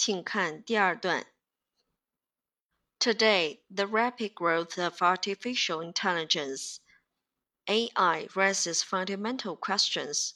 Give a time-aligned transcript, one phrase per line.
[0.00, 1.26] 请看第二段。
[2.98, 6.78] Today, the rapid growth of artificial intelligence
[7.66, 10.32] AI raises fundamental questions.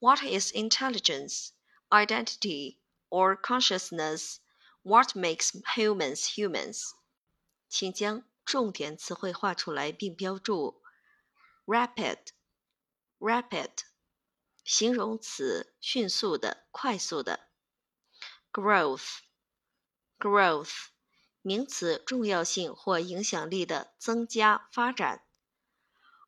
[0.00, 1.52] What is intelligence,
[1.90, 2.78] identity,
[3.10, 4.38] or consciousness?
[4.82, 6.94] What makes humans humans?
[7.68, 10.82] 请将重点词汇画出来并标注。
[11.66, 13.70] Rapid，rapid，
[14.64, 17.48] 形容词，迅速的，快速的。
[18.52, 20.86] growth，growth，
[21.42, 25.24] 名词，重要性或影响力的增加、发展。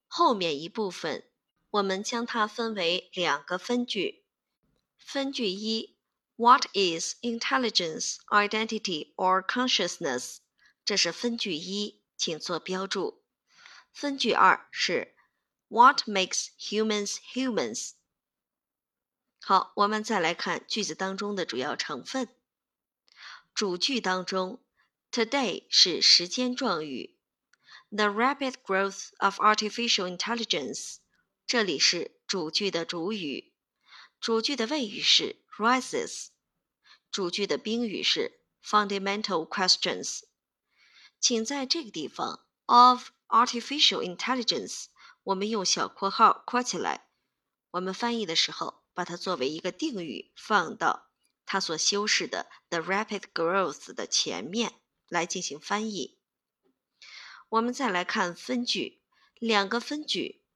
[0.06, 1.28] 后面一部分，
[1.70, 4.24] 我们将它分为两个分句。
[4.96, 5.98] 分句一
[6.36, 10.36] ：What is intelligence, identity, or consciousness？
[10.84, 13.24] 这是分句一，请做标注。
[13.92, 15.16] 分句二是
[15.66, 17.94] What makes humans humans？
[19.40, 22.28] 好，我们再来看句子当中的主要成分。
[23.54, 24.64] 主句当中
[25.10, 27.18] ，today 是时间状语
[27.90, 30.96] ，the rapid growth of artificial intelligence
[31.46, 33.52] 这里是主句的主语，
[34.18, 36.28] 主句的谓语是 rises，
[37.10, 40.22] 主句的宾语是 fundamental questions。
[41.20, 44.86] 请在这个地方 of artificial intelligence，
[45.24, 47.06] 我们用小括号括起来，
[47.72, 51.11] 我们翻译的时候把它作为一个定语放到。
[51.52, 56.18] 它所修饰的 the rapid growth 的前面来进行翻译。
[57.50, 59.02] 我们再来看分句，
[59.34, 60.46] 两个分句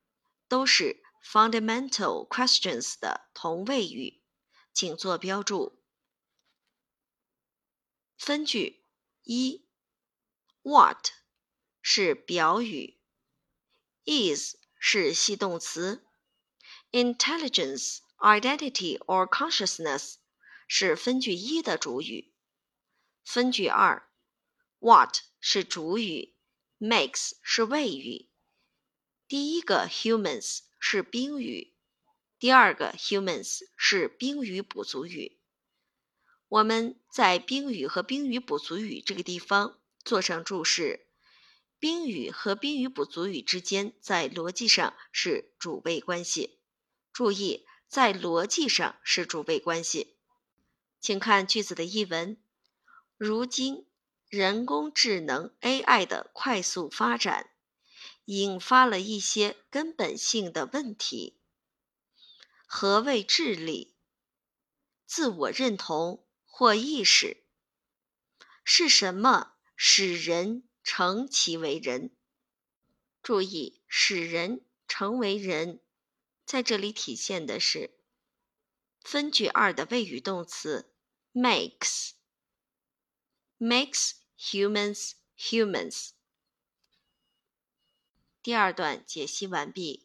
[0.48, 4.22] 都是 fundamental questions 的同位语，
[4.72, 5.82] 请做标注。
[8.16, 8.82] 分句
[9.22, 9.66] 一
[10.62, 11.08] ，what
[11.82, 12.98] 是表语
[14.06, 16.06] ，is 是系动词
[16.90, 20.14] ，intelligence, identity or consciousness。
[20.66, 22.32] 是分句一的主语，
[23.24, 24.08] 分句二
[24.78, 26.34] ，what 是主语
[26.78, 28.28] ，makes 是谓语，
[29.28, 31.74] 第一个 humans 是宾语，
[32.38, 35.40] 第二个 humans 是宾语补足语。
[36.48, 41.08] 我们在宾语和宾语补足语这个地方做上注释，
[41.78, 46.58] 宾语和宾语补足语之间在逻辑上是主谓关系，
[47.12, 50.15] 注意在逻辑上是主谓关系。
[51.06, 52.36] 请看句子的译文。
[53.16, 53.86] 如今，
[54.28, 57.50] 人工智能 AI 的快速发展，
[58.24, 61.38] 引发了一些根本性的问题。
[62.66, 63.94] 何谓智力？
[65.04, 67.44] 自我认同或意识？
[68.64, 72.16] 是什么使人成其为人？
[73.22, 75.78] 注意，使人成为人，
[76.44, 77.96] 在这里体现的是
[79.04, 80.92] 分句二的谓语动词。
[81.35, 82.15] makes
[83.57, 86.13] makes humans humans。
[88.43, 90.04] 第二段解析完毕。